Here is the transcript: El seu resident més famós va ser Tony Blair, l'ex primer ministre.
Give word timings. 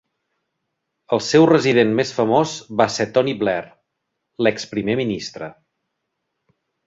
El 1.17 1.19
seu 1.25 1.43
resident 1.49 1.91
més 1.99 2.13
famós 2.21 2.55
va 2.81 2.87
ser 2.95 3.07
Tony 3.17 3.35
Blair, 3.43 3.61
l'ex 4.47 4.67
primer 4.73 4.97
ministre. 5.03 5.51